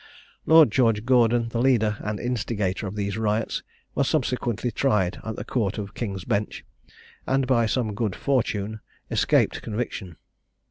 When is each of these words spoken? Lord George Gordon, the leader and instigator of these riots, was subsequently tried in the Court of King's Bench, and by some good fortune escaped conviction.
Lord 0.47 0.71
George 0.71 1.05
Gordon, 1.05 1.49
the 1.49 1.61
leader 1.61 1.97
and 1.99 2.19
instigator 2.19 2.87
of 2.87 2.95
these 2.95 3.19
riots, 3.19 3.61
was 3.93 4.07
subsequently 4.09 4.71
tried 4.71 5.19
in 5.23 5.35
the 5.35 5.45
Court 5.45 5.77
of 5.77 5.93
King's 5.93 6.25
Bench, 6.25 6.65
and 7.27 7.45
by 7.45 7.67
some 7.67 7.93
good 7.93 8.15
fortune 8.15 8.79
escaped 9.11 9.61
conviction. 9.61 10.15